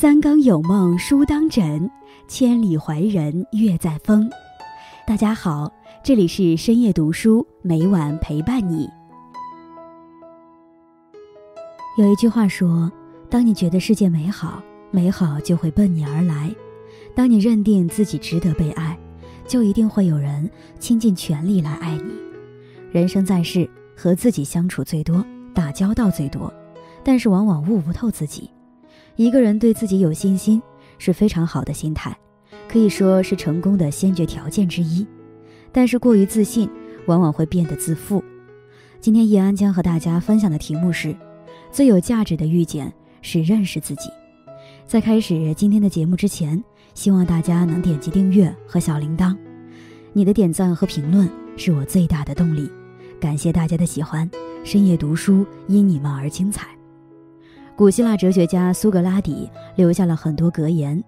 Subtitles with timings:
[0.00, 1.90] 三更有梦书当枕，
[2.26, 4.30] 千里怀人月在风。
[5.06, 5.70] 大家好，
[6.02, 8.88] 这里是深夜读书，每晚陪伴你。
[11.98, 12.90] 有一句话说：
[13.28, 16.48] 当你觉得世界美好，美好就会奔你而来；
[17.14, 18.98] 当你认定自己值得被爱，
[19.46, 22.14] 就一定会有人倾尽全力来爱你。
[22.90, 26.50] 人生在世，和自己相处最多，打交道最多。
[27.04, 28.50] 但是往往悟不透自己。
[29.20, 30.62] 一个人对自己有信心
[30.96, 32.16] 是非常好的心态，
[32.66, 35.06] 可以说是成功的先决条件之一。
[35.70, 36.70] 但是过于自信，
[37.04, 38.24] 往往会变得自负。
[38.98, 41.14] 今天叶安将和大家分享的题目是：
[41.70, 44.08] 最有价值的遇见是认识自己。
[44.86, 49.36] 在开始今天的节目之前，希望大家能点击订阅和小铃铛。
[50.14, 52.72] 你的点赞和评论是我最大的动力。
[53.20, 54.30] 感谢大家的喜欢，
[54.64, 56.79] 深夜读书因你们而精彩。
[57.80, 61.02] 古希腊哲学家苏格拉底留下了很多格言，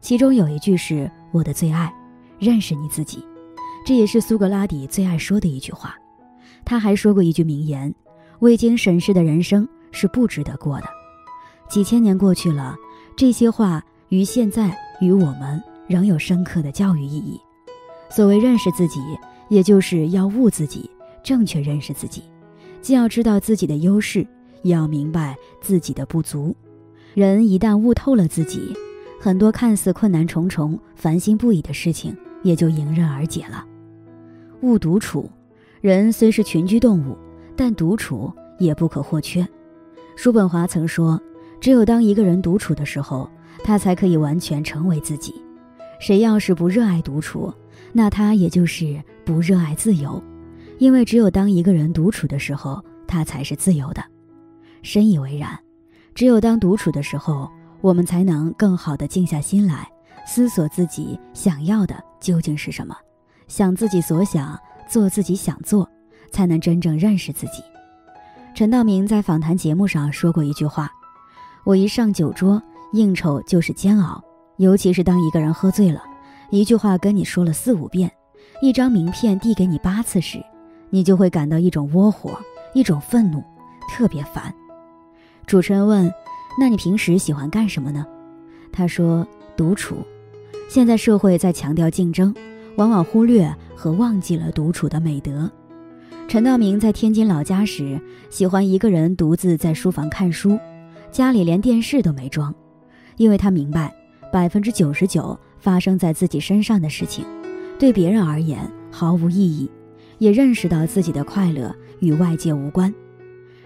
[0.00, 1.92] 其中有一句是我的最爱
[2.40, 3.22] ：“认识你自己。”
[3.84, 5.94] 这也是苏格拉底最爱说的一句话。
[6.64, 7.94] 他还说过一句名言
[8.40, 10.86] ：“未经审视的人生是不值得过的。”
[11.68, 12.74] 几千年过去了，
[13.14, 17.38] 这些话于现在与我们仍有深刻的教育意义。
[18.08, 18.98] 所谓认识自己，
[19.50, 20.88] 也就是要悟自己，
[21.22, 22.22] 正确认识自己，
[22.80, 24.26] 既要知道自己的优势。
[24.64, 26.54] 要明白自己的不足，
[27.14, 28.74] 人一旦悟透了自己，
[29.20, 33.64] 很多看似困难重重、烦心不已的事情也就迎刃而解了。
[34.62, 35.30] 悟独处，
[35.80, 37.16] 人虽是群居动物，
[37.54, 39.46] 但独处也不可或缺。
[40.16, 41.20] 叔本华曾说
[41.60, 43.28] ：“只有当一个人独处的时候，
[43.62, 45.34] 他才可以完全成为自己。
[46.00, 47.52] 谁要是不热爱独处，
[47.92, 50.22] 那他也就是不热爱自由，
[50.78, 54.02] 因为只有当一个人独处的时候，他才是自由的。”
[54.84, 55.58] 深以为然，
[56.14, 57.50] 只有当独处的时候，
[57.80, 59.90] 我们才能更好的静下心来，
[60.26, 62.94] 思索自己想要的究竟是什么，
[63.48, 65.88] 想自己所想，做自己想做，
[66.30, 67.62] 才能真正认识自己。
[68.54, 70.92] 陈道明在访谈节目上说过一句话
[71.64, 74.22] ：“我一上酒桌，应酬就是煎熬，
[74.58, 76.02] 尤其是当一个人喝醉了，
[76.50, 78.12] 一句话跟你说了四五遍，
[78.60, 80.44] 一张名片递给你八次时，
[80.90, 82.38] 你就会感到一种窝火，
[82.74, 83.42] 一种愤怒，
[83.88, 84.54] 特别烦。”
[85.46, 86.12] 主持人问
[86.58, 88.04] ：“那你平时喜欢干什么呢？”
[88.72, 89.96] 他说：“独处。”
[90.68, 92.34] 现在社会在强调竞争，
[92.76, 95.50] 往往忽略和忘记了独处的美德。
[96.26, 98.00] 陈道明在天津老家时，
[98.30, 100.58] 喜欢一个人独自在书房看书，
[101.12, 102.52] 家里连电视都没装，
[103.16, 103.94] 因为他明白，
[104.32, 107.26] 百分之九十九发生在自己身上的事情，
[107.78, 108.58] 对别人而言
[108.90, 109.70] 毫无意义，
[110.18, 112.92] 也认识到自己的快乐与外界无关。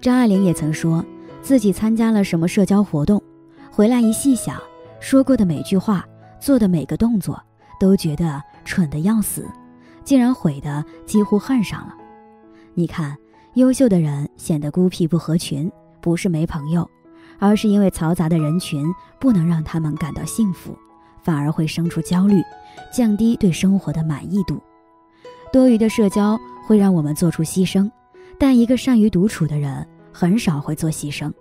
[0.00, 1.04] 张爱玲也曾说。
[1.42, 3.22] 自己参加了什么社交活动，
[3.70, 4.60] 回来一细想，
[5.00, 6.06] 说过的每句话，
[6.38, 7.40] 做的每个动作，
[7.78, 9.46] 都觉得蠢的要死，
[10.04, 11.94] 竟然毁的几乎恨上了。
[12.74, 13.16] 你看，
[13.54, 15.70] 优秀的人显得孤僻不合群，
[16.00, 16.88] 不是没朋友，
[17.38, 18.86] 而是因为嘈杂的人群
[19.18, 20.76] 不能让他们感到幸福，
[21.22, 22.42] 反而会生出焦虑，
[22.92, 24.60] 降低对生活的满意度。
[25.52, 27.90] 多余的社交会让我们做出牺牲，
[28.38, 29.84] 但一个善于独处的人。
[30.12, 31.32] 很少会做牺牲，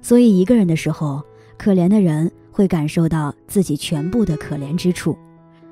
[0.00, 1.22] 所以一个人的时候，
[1.56, 5.16] 可怜的人会感受到自己全部的可怜之处，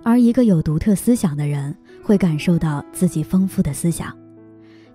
[0.03, 4.17] 而一个有独特思想的人会感受到自己丰富的思想。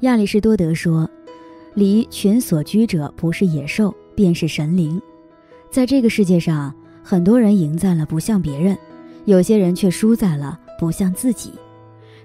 [0.02, 1.09] 亚里士多德说
[1.75, 5.02] ：“离群所居者，不是野兽，便是神灵。”
[5.69, 6.73] 在这个世界上，
[7.03, 8.78] 很多人赢在了不像别人，
[9.25, 11.53] 有些人却输在了不像自己。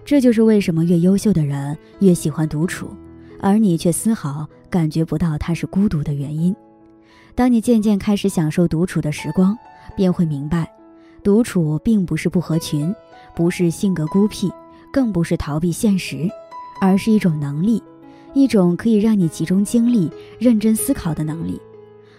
[0.05, 2.89] 这就是为什么越优秀的人越喜欢独处。
[3.39, 6.55] 而你却丝毫感觉不到他是孤独的原因。
[7.35, 9.57] 当你渐渐开始享受独处的时光，
[9.97, 10.71] 便会明白，
[11.23, 12.95] 独处并不是不合群，
[13.35, 14.51] 不是性格孤僻，
[14.93, 16.29] 更不是逃避现实，
[16.81, 17.83] 而是一种能力，
[18.35, 21.61] 一种可以让你集中精力、认真思考的能力。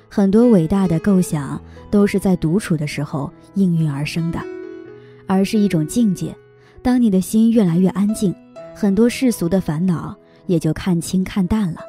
[0.10, 4.40] 很多伟大的构想都是在独处的时候应运而生的，
[5.26, 6.36] 而是一种境界。
[6.82, 8.34] 当你的心越来越安静，
[8.76, 10.16] 很多世俗的烦恼。
[10.46, 11.82] 也就看清看淡了，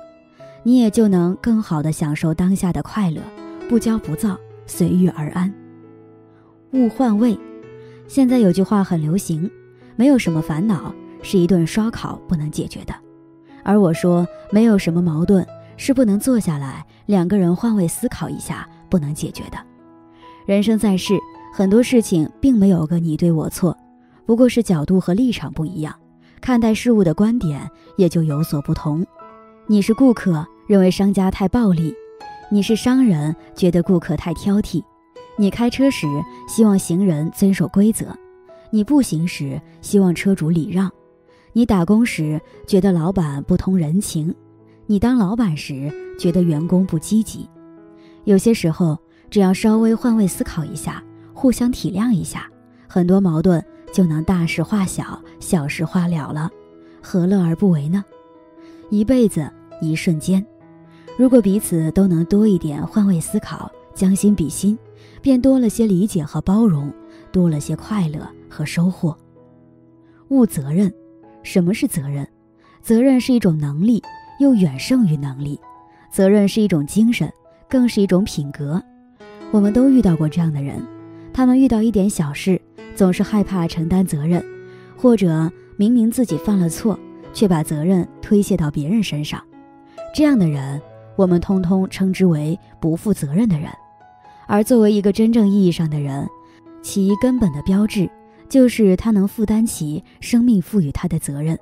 [0.69, 3.23] 你也就能更好的享受当下的快乐，
[3.71, 5.51] 不骄不躁，随遇而安。
[6.73, 7.39] 勿换位，
[8.07, 9.51] 现在有句话很流行，
[9.97, 12.95] 没有什么烦恼是一顿烧烤不能解决的，
[13.65, 15.43] 而我说没有什么矛盾
[15.79, 19.57] 是不能坐下来两个人换位思考一下不能解决的。
[20.45, 21.15] 人生在世，
[21.51, 23.75] 很多事情并没有个你对我错，
[24.27, 25.95] 不过是角度和立场不一样。
[26.43, 27.67] 看待事物的观点
[27.97, 29.03] 也就有所不同。
[29.67, 31.95] 你是顾客，认为商家太暴力；
[32.51, 34.85] 你是商人，觉得顾客太挑剔；
[35.39, 36.07] 你开车时
[36.47, 38.15] 希望行人遵守规则，
[38.71, 40.93] 你步行时希望车主礼让，
[41.55, 44.35] 你打工时觉得老板不通人情，
[44.85, 47.49] 你当老板时觉得员工不积极。
[48.25, 48.99] 有些时候，
[49.31, 52.47] 只要稍微换位思考一下，互相体谅一下，
[52.87, 56.51] 很多矛盾就能大事化小，小事化了了，
[57.01, 58.05] 何乐而不为呢？
[58.91, 59.51] 一辈子
[59.81, 60.45] 一瞬间，
[61.19, 64.79] 如果彼此都能多一点换位思考，将心比心。
[65.21, 66.93] 便多了些理解和包容，
[67.33, 69.17] 多了些快乐和收获。
[70.29, 70.95] 勿责任，
[71.43, 72.25] 什么是责任？
[72.81, 74.01] 责任是一种能力，
[74.39, 75.59] 又远胜于能力。
[76.09, 77.29] 责任是一种精神，
[77.69, 78.81] 更是一种品格。
[79.51, 80.81] 我们都遇到过这样的人，
[81.33, 82.61] 他们遇到一点小事，
[82.95, 84.41] 总是害怕承担责任，
[84.97, 86.97] 或者明明自己犯了错，
[87.35, 89.43] 却把责任推卸到别人身上。
[90.15, 90.81] 这样的人，
[91.19, 93.69] 我们通通称之为不负责任的人。
[94.47, 96.29] 而作为一个真正意义上的人，
[96.81, 98.09] 其根本的标志
[98.49, 101.59] 就是他能负担起生命赋予他的责任。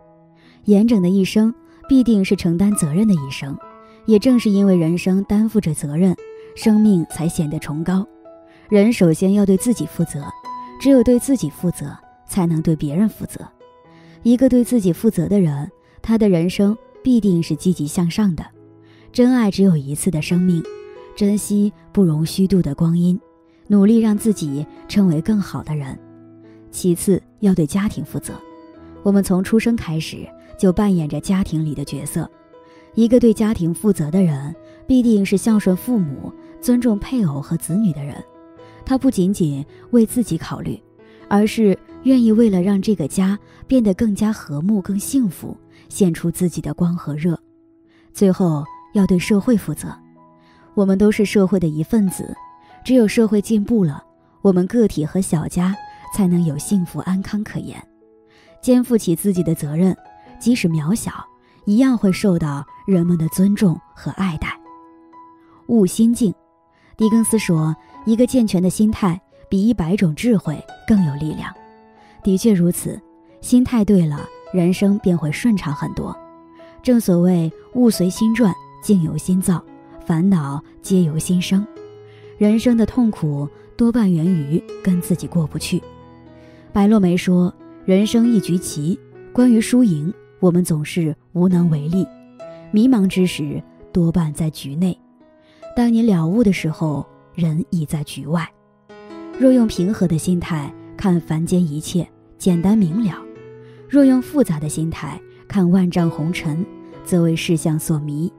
[0.65, 1.55] 严整的一生
[1.89, 3.57] 必定是承担责任的一生，
[4.05, 6.15] 也正是因为人生担负着责任，
[6.55, 8.07] 生命才显得崇高。
[8.69, 10.23] 人首先要对自己负责，
[10.79, 11.97] 只有对自己负责，
[12.29, 13.41] 才能对别人负责。
[14.23, 15.71] 一个对自己负责的人，
[16.03, 18.45] 他的人生必定是积极向上的。
[19.17, 20.63] 真爱只有一次的生命。
[21.17, 23.19] 珍惜不容虚度的光阴，
[23.67, 25.99] 努力让自己成为更好的人。
[26.71, 28.35] 其次，要对家庭负责。
[29.03, 30.29] 我们从出生开始
[30.59, 32.31] 就扮演着家庭里的角色。
[32.95, 34.55] 一个对家庭负责的人，
[34.87, 36.31] 必定是孝顺父母、
[36.61, 38.23] 尊重配偶和子女的人。
[38.85, 40.79] 他不仅仅为自己考虑，
[41.27, 45.57] 而是愿意为了让这个家变得更加和睦、更幸福，
[45.89, 47.41] 献出自己的光和热。
[48.13, 48.63] 最后，
[48.93, 49.89] 要对社会负责。
[50.75, 52.37] 我们都是社会的一份子，
[52.85, 54.05] 只有社会进步了，
[54.43, 55.75] 我们个体和小家
[56.15, 57.83] 才能有幸福安康可言。
[58.61, 59.97] 肩负起自己的责任，
[60.39, 61.13] 即使渺小，
[61.65, 64.49] 一样会受到人们的尊重和爱戴。
[65.69, 66.35] 悟心境，
[66.97, 67.75] 狄更斯说
[68.05, 71.53] ：“一个健全的心态比一百种智慧更有力量。”
[72.23, 73.01] 的确如此，
[73.41, 76.17] 心态对了，人生便会顺畅很多。
[76.83, 78.53] 正所谓“物随心转，
[78.87, 79.61] 境由心造”。
[80.07, 81.67] 烦恼皆由心生，
[82.39, 85.83] 人生的痛苦多半源于跟自己过不去。
[86.73, 87.53] 白落梅说
[87.85, 88.97] ：“人生一局棋，
[89.33, 92.07] 关于输赢，我们总是无能为力。
[92.71, 93.61] 迷茫之时，
[93.93, 94.97] 多半在局内；
[95.75, 97.05] 当你了悟的时候，
[97.35, 98.49] 人已在局外。
[99.41, 103.17] 若用平和的心态看凡间一切，简单明了；
[103.89, 106.65] 若用复杂的心态看万丈红尘，
[107.03, 108.33] 则为世相所迷。”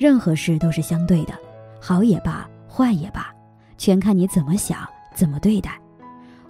[0.00, 1.34] 任何事都是相对的，
[1.78, 3.30] 好也罢，坏也罢，
[3.76, 4.78] 全看你怎么想，
[5.14, 5.78] 怎么对待。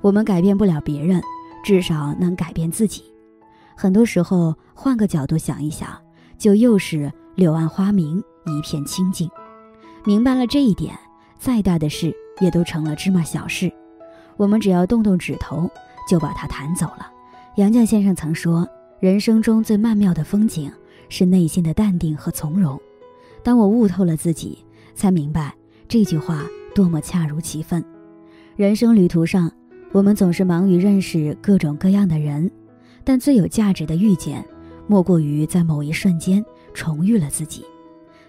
[0.01, 1.21] 我们改变不了别人，
[1.65, 3.03] 至少能改变自己。
[3.75, 6.01] 很多时候，换个角度想一想，
[6.39, 9.29] 就又是柳暗花明，一片清净。
[10.05, 10.97] 明白了这一点，
[11.37, 13.69] 再大的事也都成了芝麻小事。
[14.37, 15.69] 我们只要动动指头，
[16.09, 17.11] 就把它弹走了。
[17.57, 18.65] 杨绛先生曾说
[19.03, 20.71] ：“人生中最曼妙的风景，
[21.09, 22.81] 是内心的淡定和从容。”
[23.43, 25.55] 当我悟透了自己，才明白
[25.89, 27.85] 这句话多么恰如其分。
[28.57, 29.51] 人生旅途上，
[29.93, 32.51] 我们总是忙于认识各种各样的人，
[33.03, 34.45] 但最有价值的遇见，
[34.87, 36.45] 莫过于在某一瞬间
[36.75, 37.65] 重遇了自己。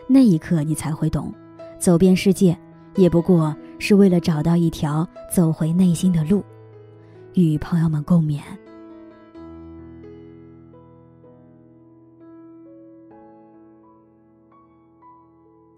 [0.07, 1.33] 那一刻，你才会懂，
[1.77, 2.57] 走遍世界，
[2.95, 6.43] 也不过是为了找到一条走回内心的路。
[7.33, 8.39] 与朋友们共勉。